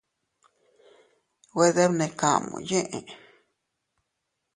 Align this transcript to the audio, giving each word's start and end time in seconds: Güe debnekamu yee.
Güe 1.53 1.69
debnekamu 1.75 2.57
yee. 2.69 2.99